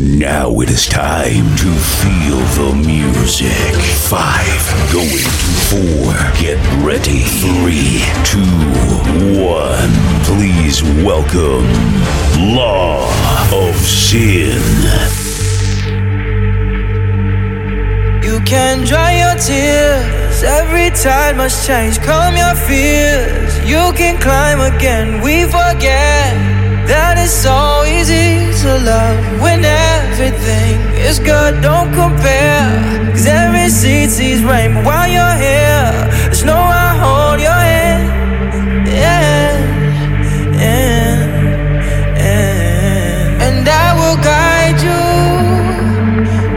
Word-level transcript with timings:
Now 0.00 0.60
it 0.60 0.70
is 0.70 0.86
time 0.86 1.44
to 1.56 1.70
feel 2.00 2.38
the 2.56 2.74
music. 2.74 3.76
Five, 4.08 4.64
going 4.90 5.10
to 5.12 5.50
four. 5.68 6.14
Get 6.40 6.56
ready. 6.82 7.20
Three, 7.44 8.00
two, 8.24 8.40
one. 9.44 9.90
Please 10.24 10.82
welcome 11.04 11.68
Law 12.56 13.04
of 13.52 13.76
Sin. 13.76 14.62
You 18.24 18.40
can 18.46 18.86
dry 18.86 19.18
your 19.18 19.34
tears. 19.34 20.42
Every 20.42 20.88
tide 20.96 21.36
must 21.36 21.66
change. 21.66 22.00
Calm 22.00 22.38
your 22.38 22.54
fears. 22.54 23.58
You 23.68 23.92
can 23.94 24.18
climb 24.18 24.60
again. 24.60 25.20
We 25.20 25.44
forget 25.44 26.59
that 26.90 27.14
it's 27.22 27.30
so 27.30 27.86
easy 27.86 28.50
to 28.62 28.70
love 28.82 29.18
when 29.40 29.62
everything 29.64 30.74
is 30.98 31.20
good. 31.20 31.62
Don't 31.62 31.90
compare, 31.94 32.66
cause 33.14 33.26
every 33.26 33.68
seed 33.68 34.10
sees 34.10 34.42
rain. 34.42 34.74
But 34.74 34.84
while 34.88 35.08
you're 35.16 35.38
here, 35.38 35.90
there's 36.26 36.44
no 36.44 36.58
I 36.58 36.90
hold 37.02 37.38
your 37.46 37.60
hand. 37.70 38.04
Yeah, 38.90 39.54
yeah, 40.64 41.14
yeah. 42.24 43.46
And 43.46 43.62
I 43.84 43.88
will 43.98 44.18
guide 44.32 44.78
you. 44.88 45.02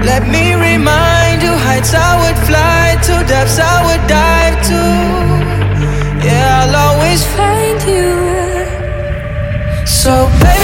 Let 0.10 0.24
me 0.36 0.46
remind 0.70 1.44
you 1.46 1.54
heights 1.68 1.94
I 1.94 2.12
would 2.22 2.40
fly 2.50 2.98
to, 3.06 3.14
depths 3.30 3.60
I 3.60 3.76
would 3.86 4.04
dive 4.10 4.58
to. 4.70 5.23
So 10.04 10.28
baby, 10.42 10.63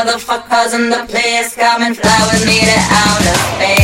motherfuckers 0.00 0.74
in 0.74 0.88
the 0.88 1.04
place 1.08 1.54
come 1.54 1.82
and 1.82 1.94
fly 1.94 2.28
with 2.32 2.46
me 2.46 2.58
to 2.60 2.78
outer 2.90 3.34
space. 3.52 3.79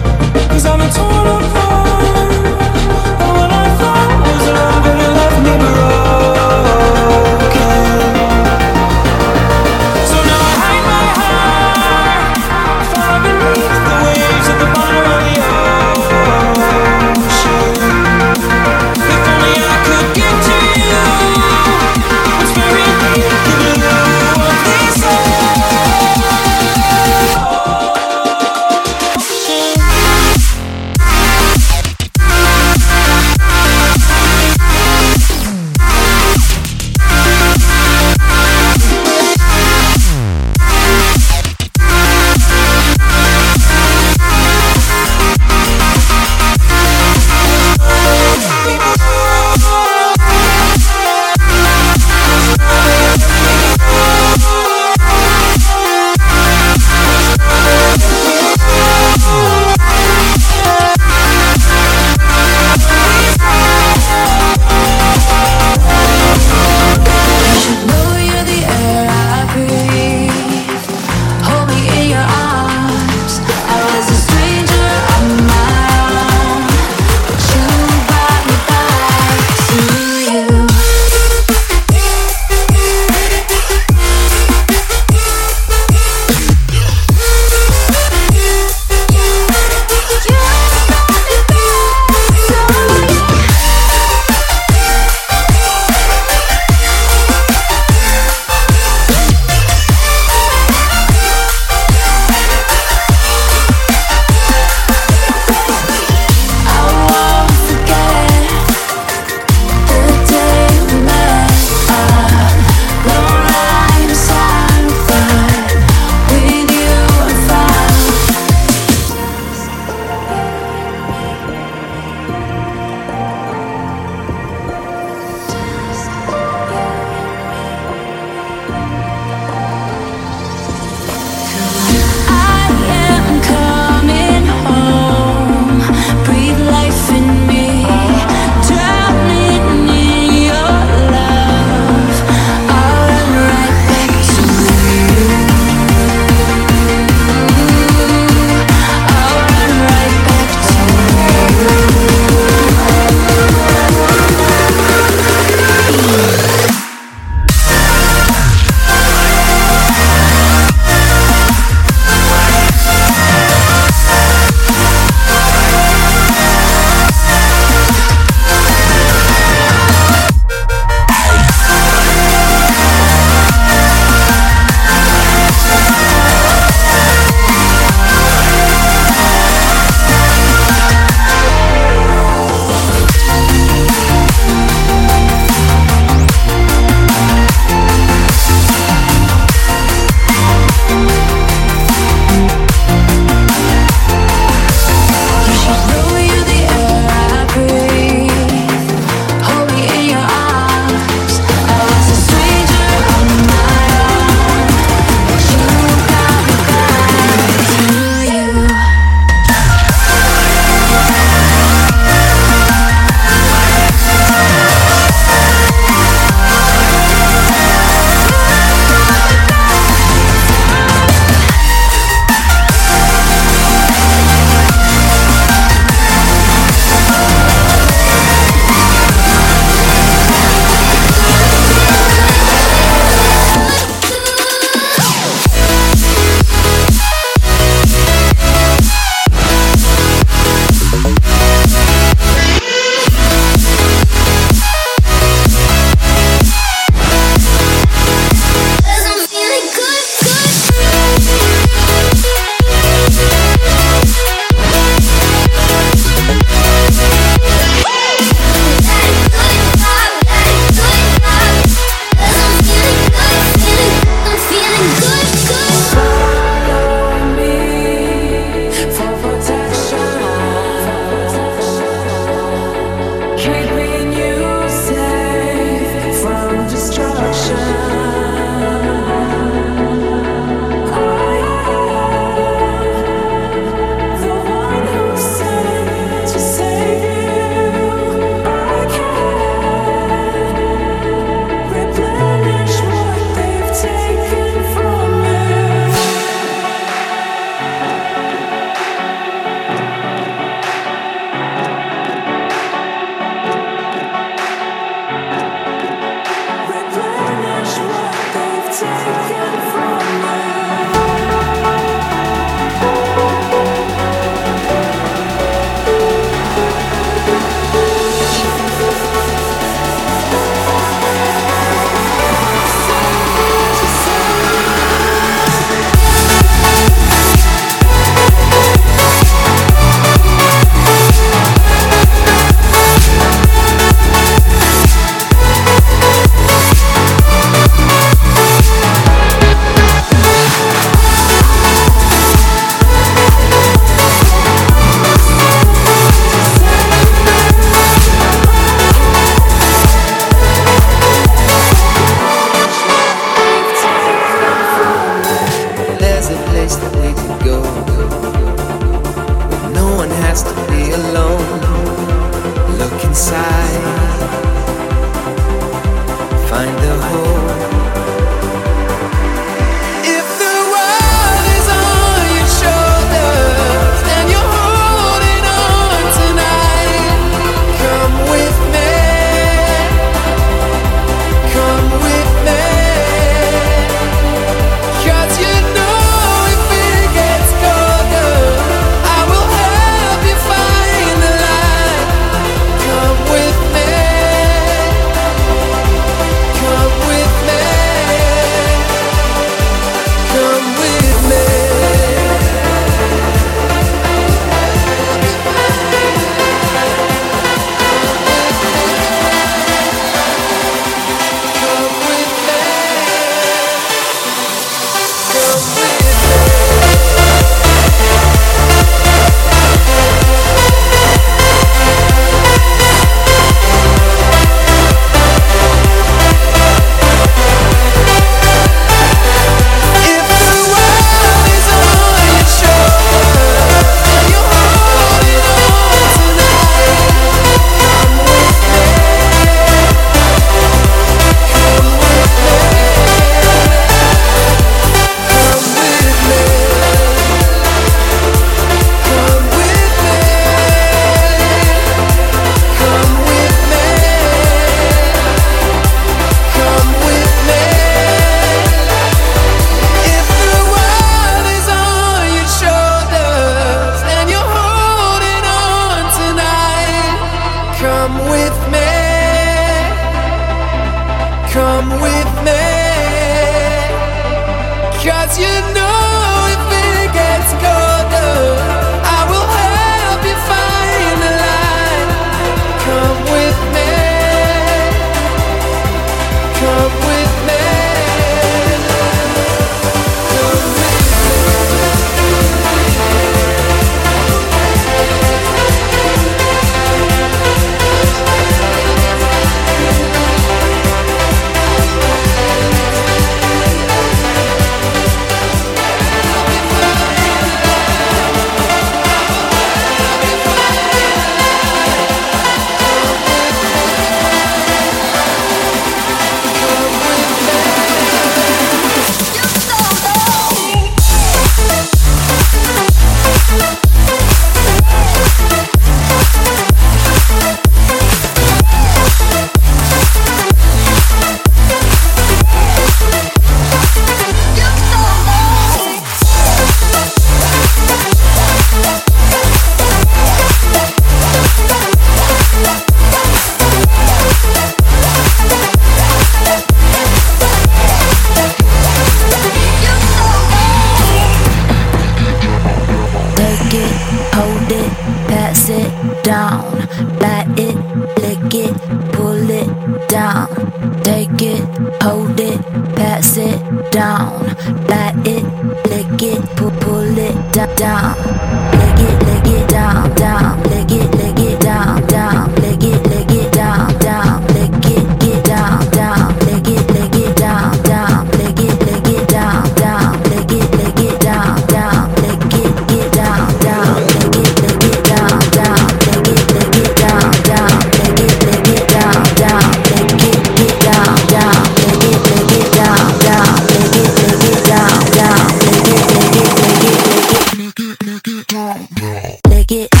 It. 598.69 599.41
Lick 599.47 599.71
it. 599.71 600.00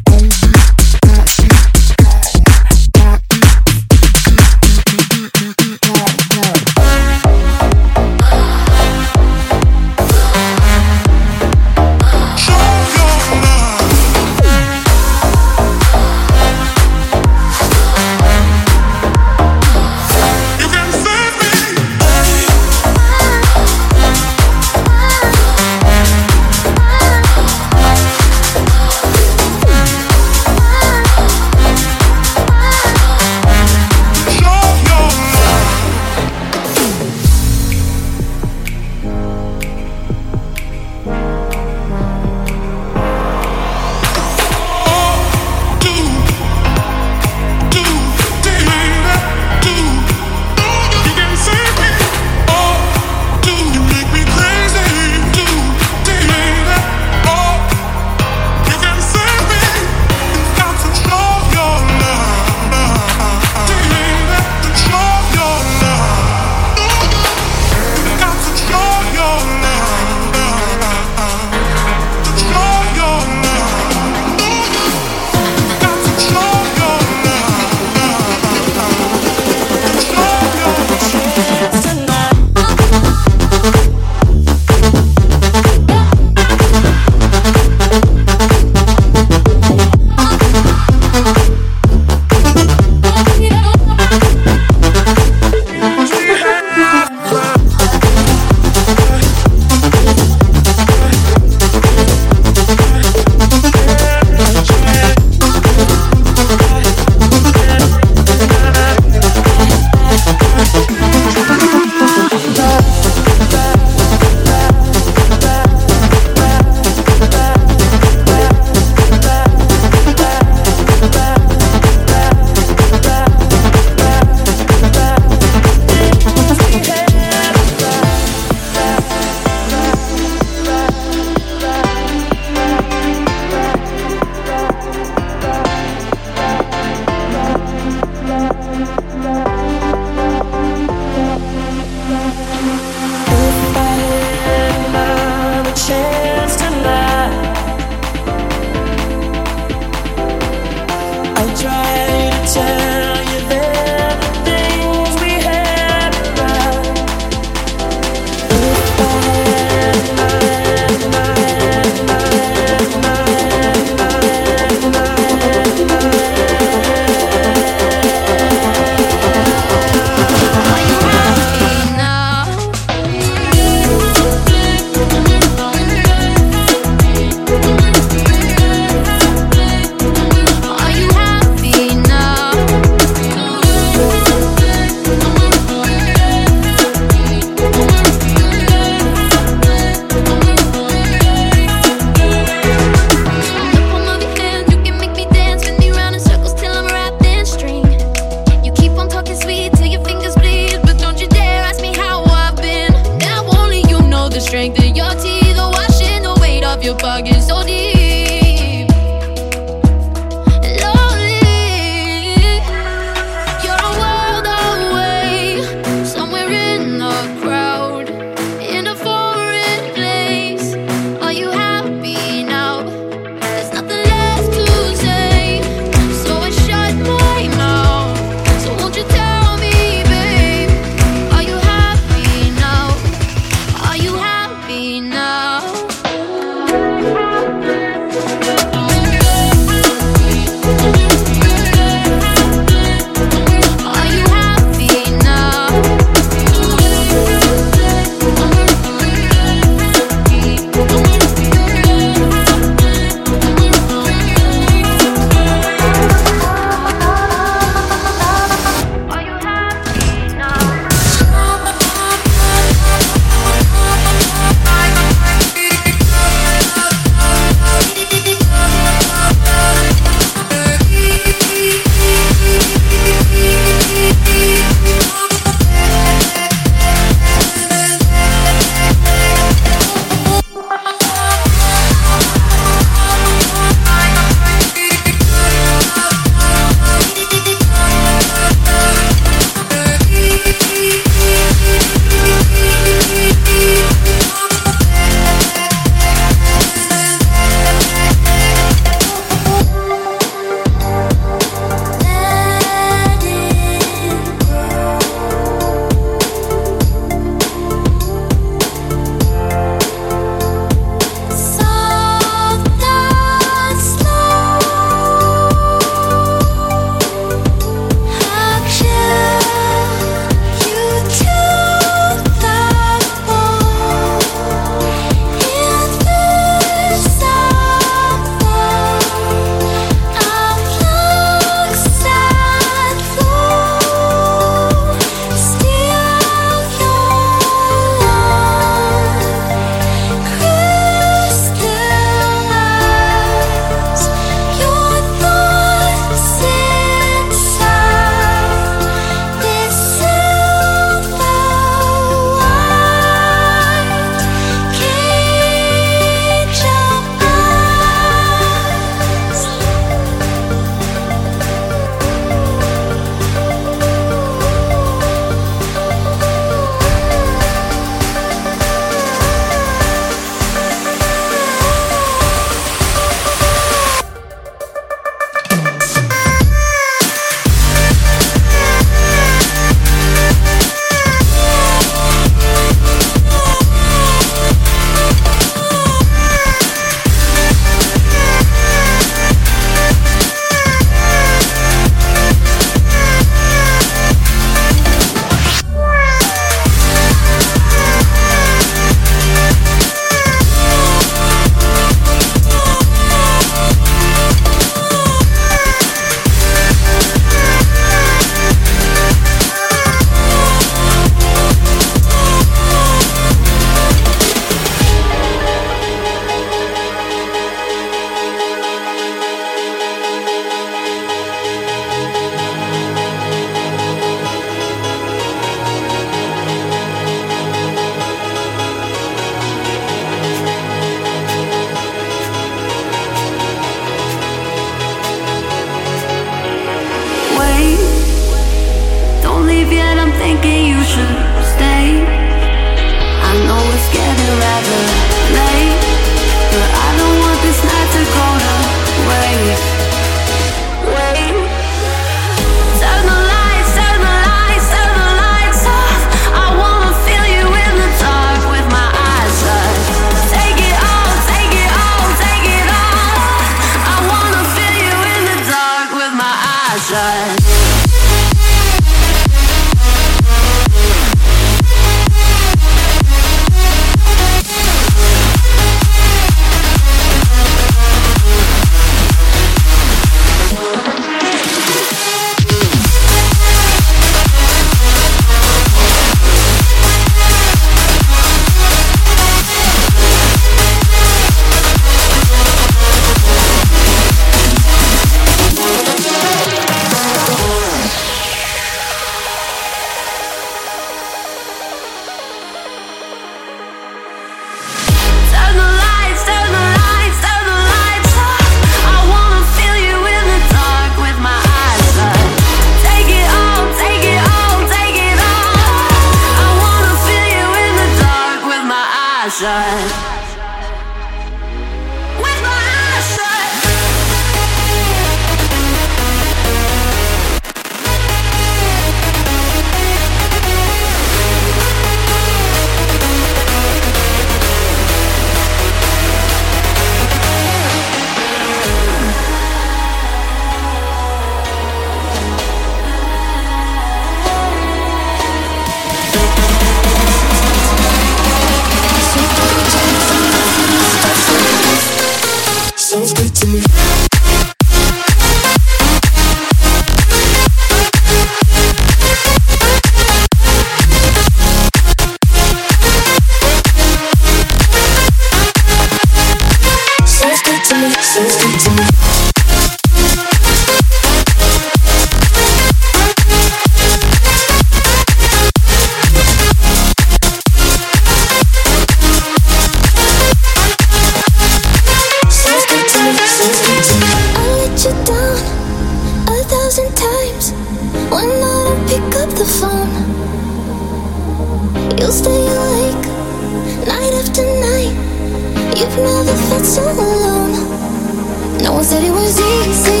Said 598.83 599.03
it 599.03 599.11
was 599.11 599.35
so 599.37 600.00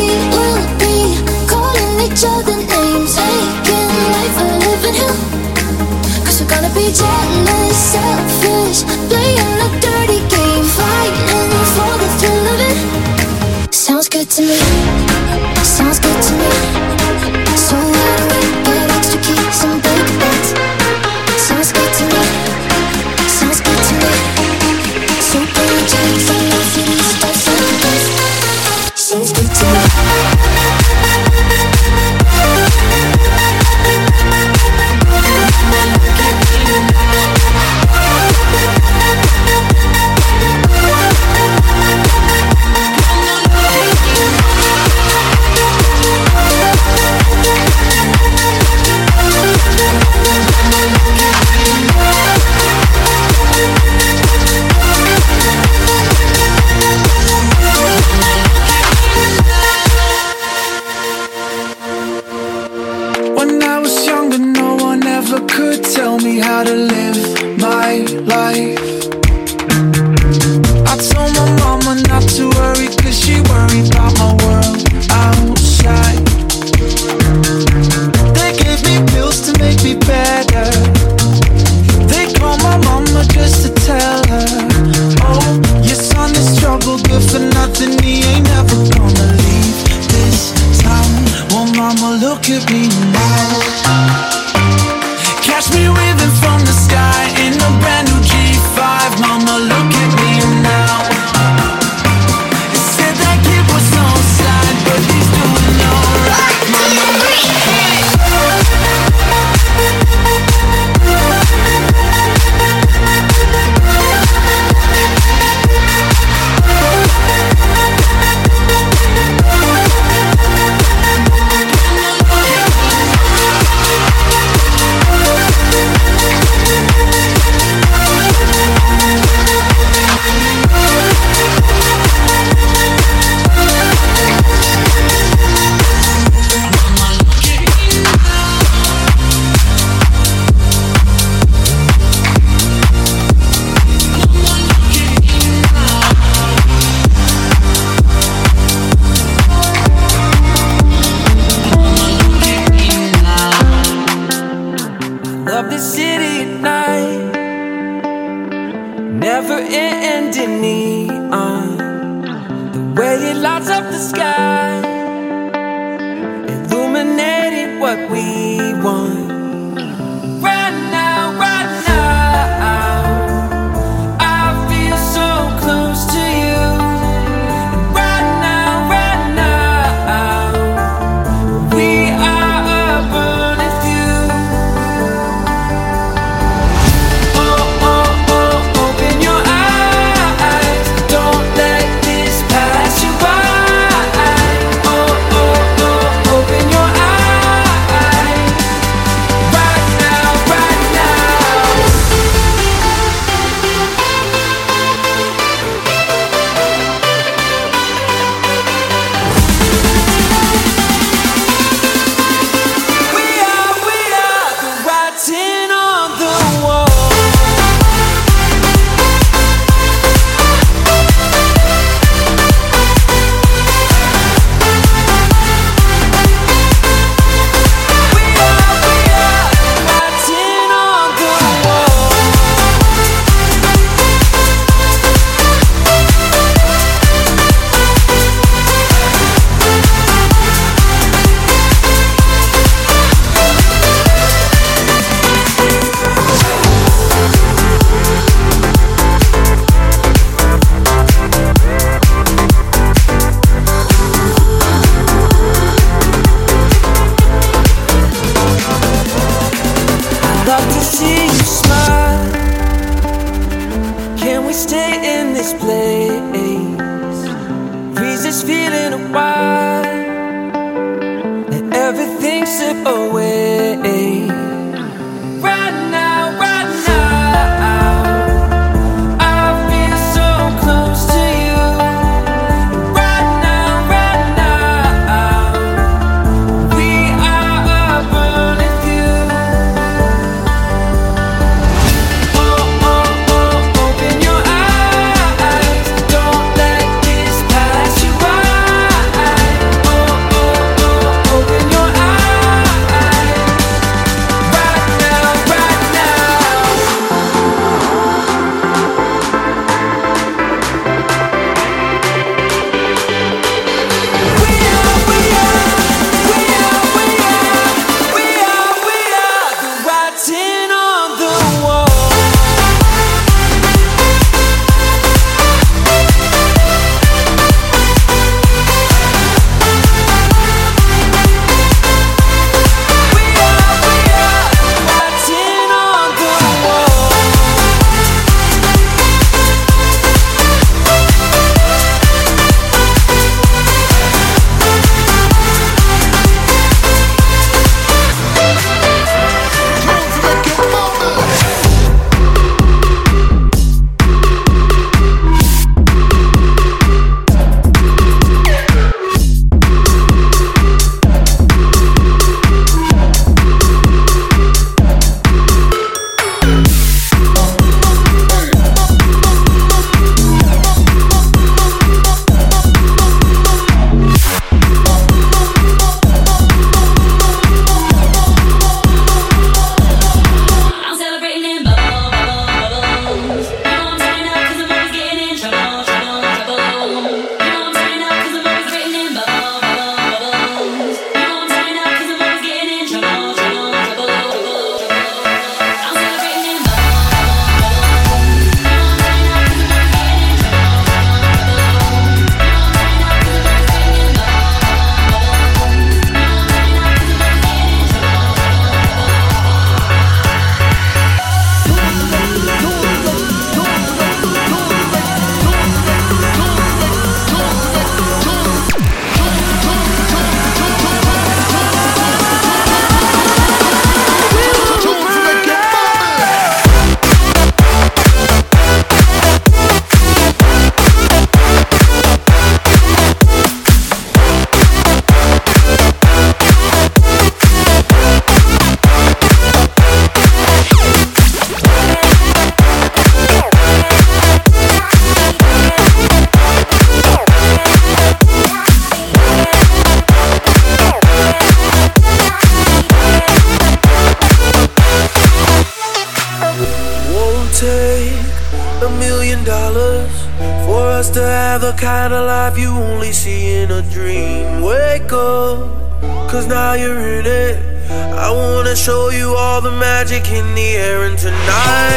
magic 470.01 470.31
in 470.31 470.55
the 470.55 470.69
air, 470.77 471.03
and 471.03 471.15
tonight 471.15 471.90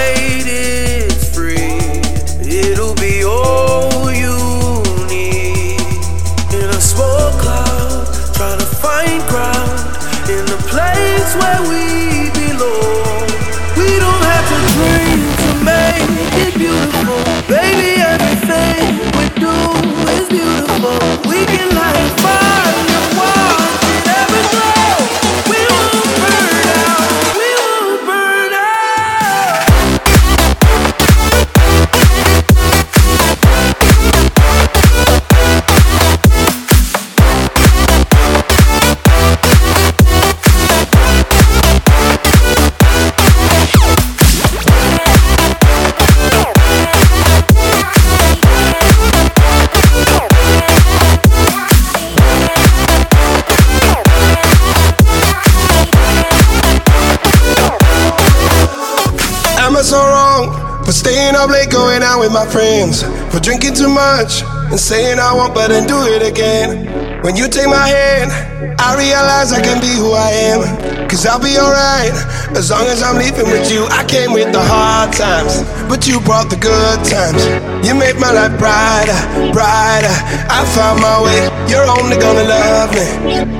and 64.75 64.83
saying 64.83 65.23
I 65.23 65.31
won't, 65.31 65.55
but 65.55 65.71
then 65.71 65.87
do 65.87 65.95
it 66.11 66.27
again? 66.27 66.91
When 67.23 67.39
you 67.39 67.47
take 67.47 67.71
my 67.71 67.87
hand, 67.87 68.35
I 68.83 68.99
realize 68.99 69.55
I 69.55 69.63
can 69.63 69.79
be 69.79 69.95
who 69.95 70.11
I 70.19 70.35
am. 70.51 70.67
Cause 71.07 71.23
I'll 71.31 71.39
be 71.39 71.55
alright 71.55 72.11
as 72.59 72.75
long 72.75 72.83
as 72.91 72.99
I'm 72.99 73.15
leaving 73.15 73.47
with 73.55 73.71
you. 73.71 73.87
I 73.95 74.03
came 74.03 74.35
with 74.35 74.51
the 74.51 74.59
hard 74.59 75.15
times, 75.15 75.63
but 75.87 76.11
you 76.11 76.19
brought 76.19 76.51
the 76.51 76.59
good 76.59 76.99
times. 77.07 77.39
You 77.87 77.95
made 77.95 78.19
my 78.19 78.35
life 78.35 78.59
brighter, 78.59 79.15
brighter. 79.55 80.11
I 80.51 80.67
found 80.75 80.99
my 80.99 81.23
way. 81.23 81.47
You're 81.71 81.87
only 81.87 82.19
gonna 82.19 82.43
love 82.43 82.91
me. 82.99 83.07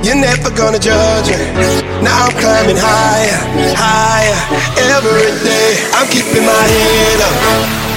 You're 0.03 0.19
never 0.19 0.51
gonna 0.51 0.83
judge 0.83 1.31
me. 1.31 1.39
Now 2.03 2.27
I'm 2.27 2.35
climbing 2.43 2.75
higher, 2.75 3.39
higher 3.71 4.35
every 4.91 5.31
day. 5.47 5.79
I'm 5.95 6.11
keeping 6.11 6.43
my 6.43 6.65
head 6.75 7.23
up. 7.23 7.95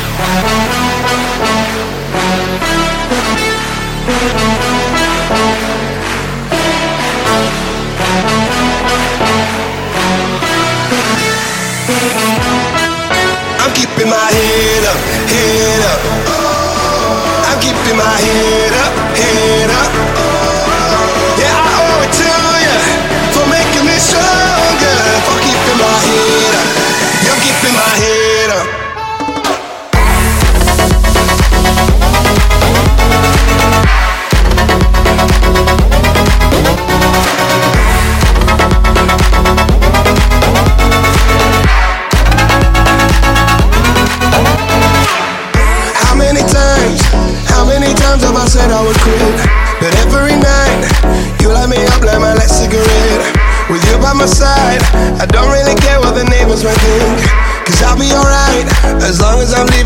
I'm 4.09 4.15
keeping 13.75 14.09
my 14.09 14.17
head 14.17 14.85
up, 14.85 14.97
head 15.29 15.83
up. 15.85 16.01
I'm 17.45 17.61
keeping 17.61 17.99
my 17.99 18.17
head 18.25 18.73
up, 18.73 18.93
head 19.15 19.71
up. 19.71 20.28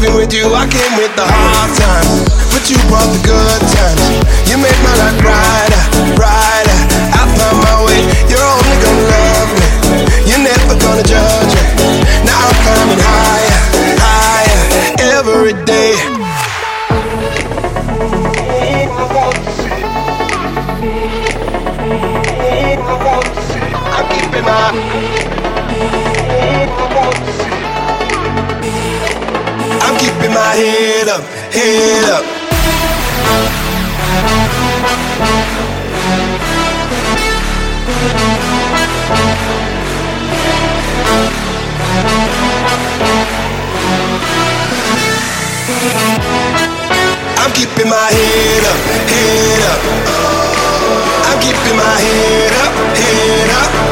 Leaving 0.03 0.17
with 0.17 0.33
you. 0.33 0.53
I 0.55 0.67
came 0.67 0.97
with 0.99 1.15
the 1.17 1.25
hard 1.25 1.42
head 31.53 32.11
up. 32.11 32.25
I'm 47.39 47.51
keeping 47.53 47.89
my 47.89 47.97
head 47.97 48.65
up, 48.65 48.79
head 49.09 49.63
up. 49.73 49.81
I'm 51.27 51.41
keeping 51.41 51.77
my 51.77 51.99
head 52.01 52.53
up, 52.53 52.73
head 52.97 53.51
up. 53.51 53.92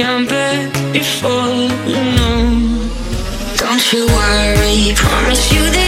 I'm 0.00 0.26
back 0.26 0.72
before 0.92 1.48
you 1.86 2.02
know. 2.16 2.88
Don't 3.56 3.92
you 3.92 4.06
worry, 4.06 4.94
promise 4.94 5.52
you 5.52 5.60
that. 5.60 5.87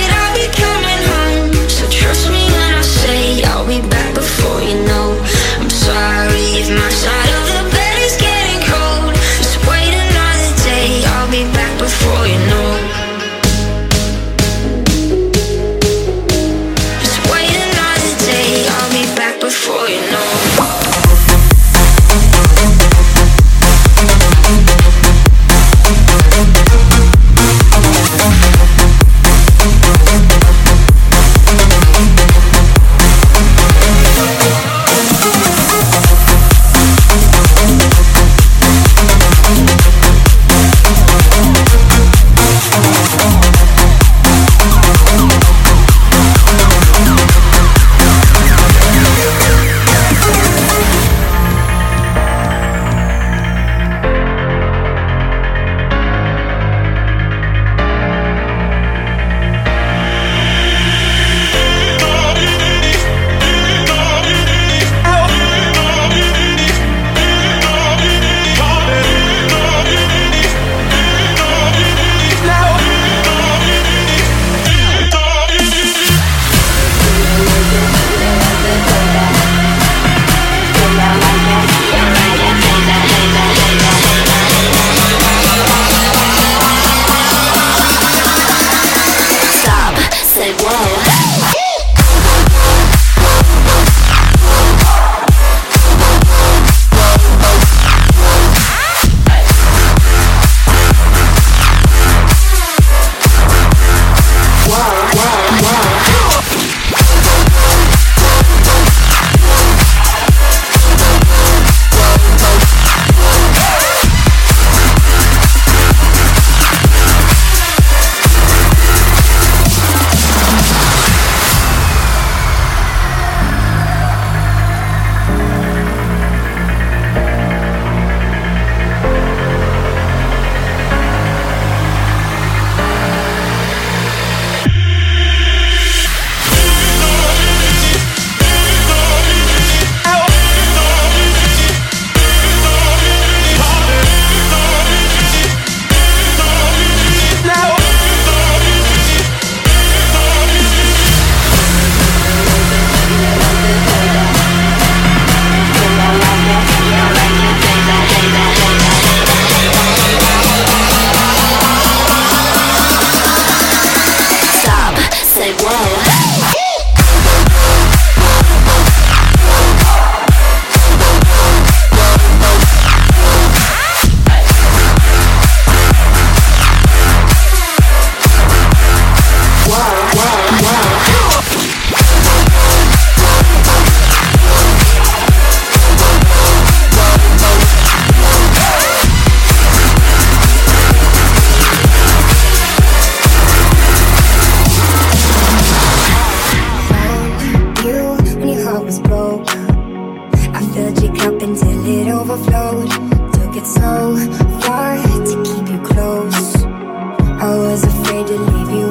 afraid 208.21 208.37
to 208.37 208.53
leave 208.53 208.71
you 208.71 208.90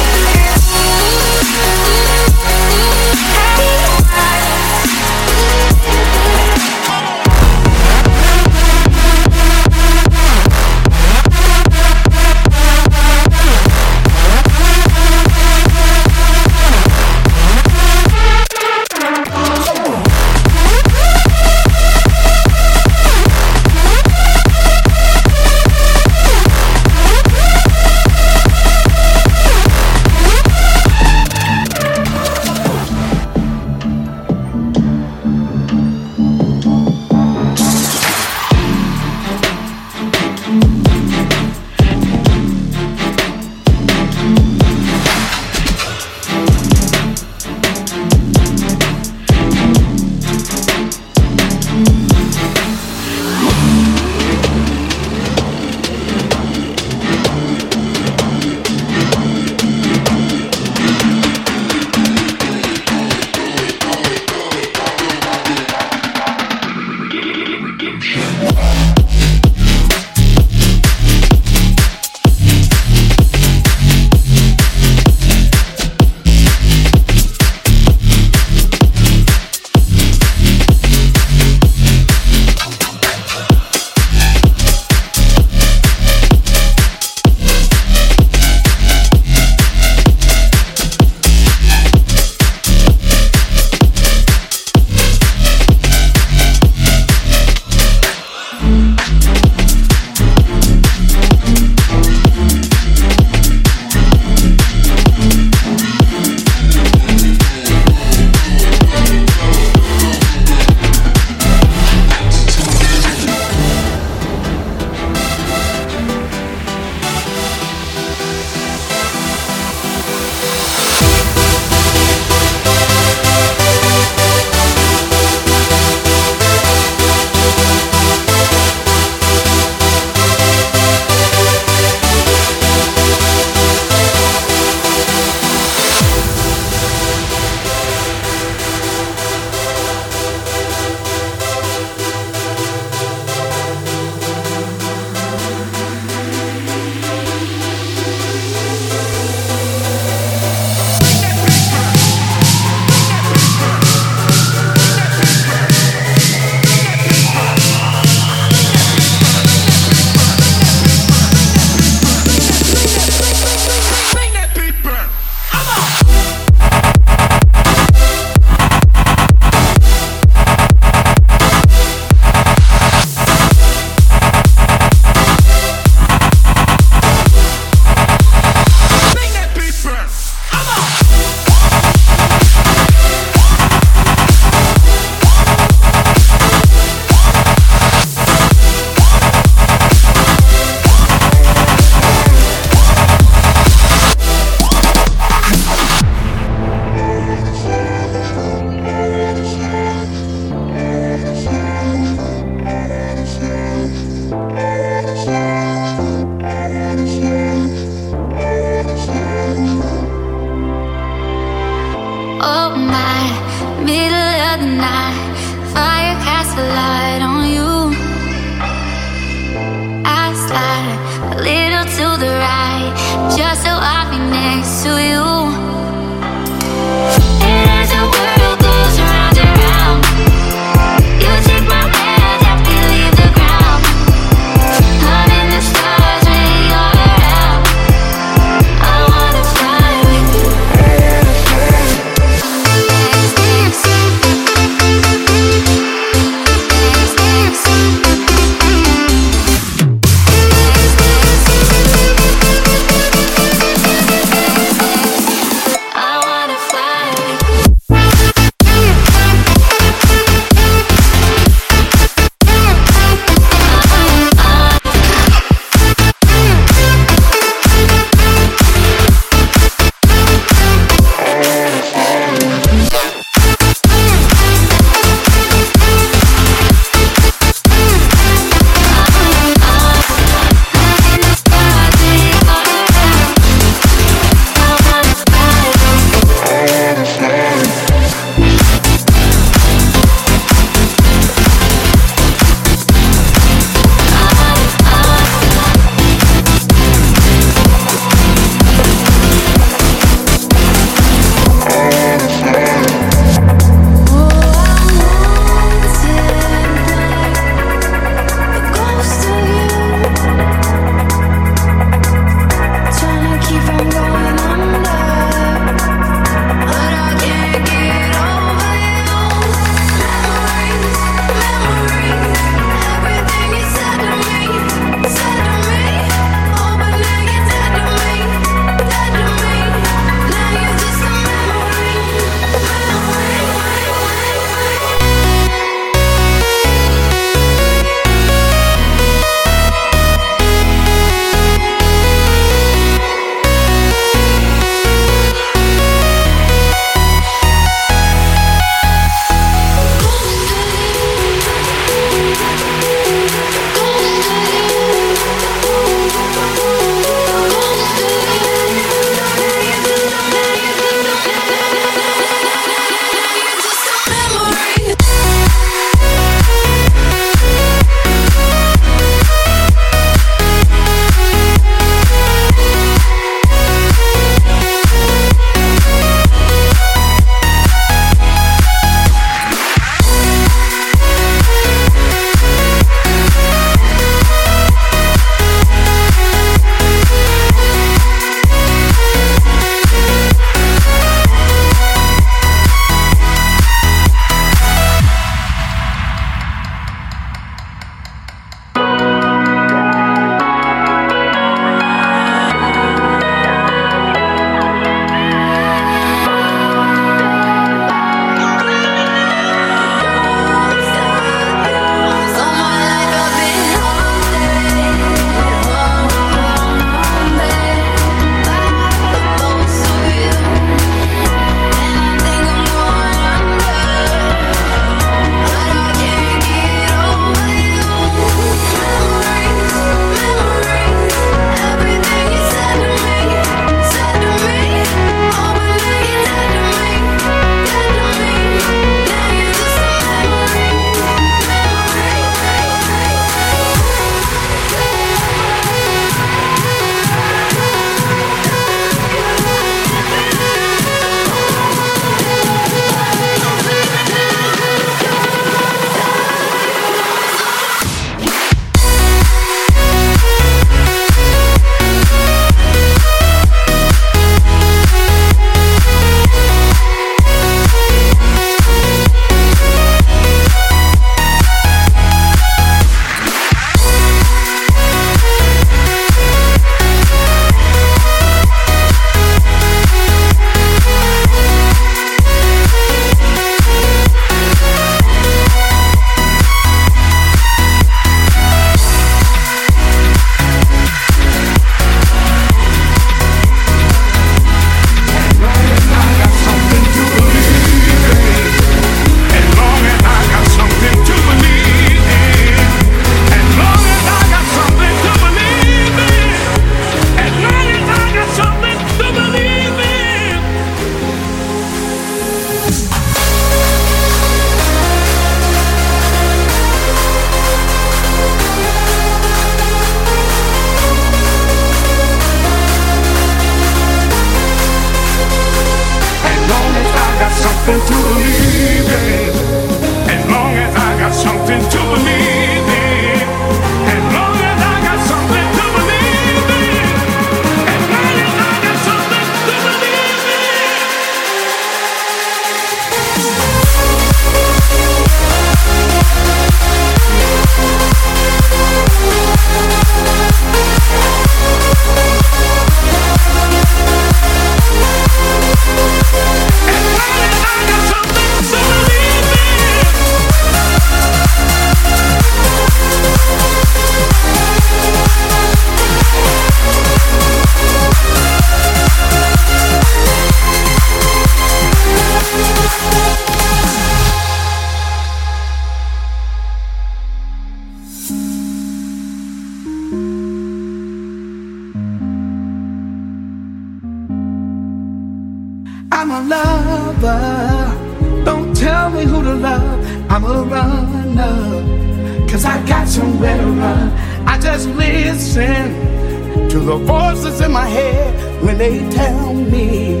I'm 586.00 586.10
a 586.10 586.22
lover. 586.22 588.24
Don't 588.24 588.56
tell 588.56 588.88
me 588.88 589.04
who 589.04 589.22
to 589.22 589.34
love. 589.34 590.10
I'm 590.10 590.24
a 590.24 590.44
runner. 590.44 592.26
Cause 592.26 592.46
I 592.46 592.66
got 592.66 592.88
somewhere 592.88 593.36
to 593.36 593.44
run. 593.44 593.90
I 594.26 594.38
just 594.38 594.66
listen 594.68 596.48
to 596.48 596.58
the 596.58 596.76
voices 596.76 597.42
in 597.42 597.52
my 597.52 597.66
head 597.66 598.42
when 598.42 598.56
they 598.56 598.78
tell 598.88 599.34
me 599.34 600.00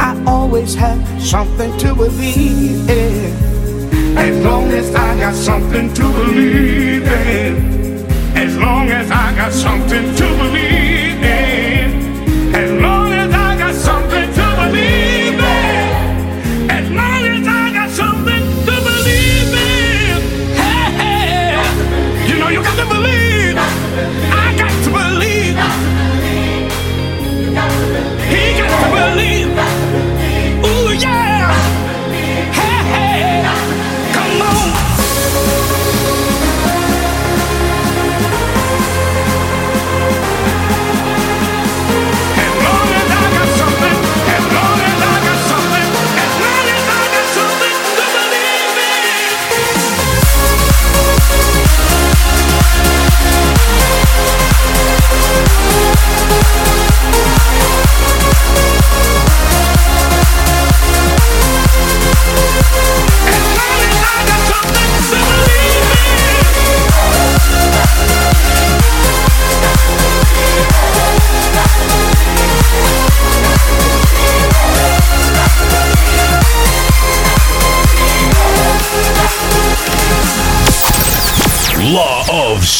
I 0.00 0.20
always 0.26 0.74
have 0.74 0.98
something 1.22 1.70
to 1.78 1.94
believe 1.94 2.90
in. 2.90 4.18
As 4.18 4.44
long 4.44 4.72
as 4.72 4.92
I 4.92 5.20
got 5.20 5.36
something 5.36 5.94
to 5.94 6.02
believe 6.02 7.06
in. 7.06 8.04
As 8.36 8.58
long 8.58 8.88
as 8.88 9.08
I 9.12 9.36
got 9.36 9.52
something 9.52 10.16
to 10.16 10.36
believe 10.36 10.78
in. 10.78 10.81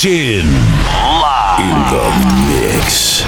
Sin. 0.03 0.48
Live. 0.48 1.61
In 1.61 1.78
the 1.92 2.03
mix. 2.48 3.22